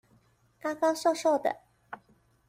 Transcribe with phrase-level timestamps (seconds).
[0.59, 1.57] 高高瘦瘦的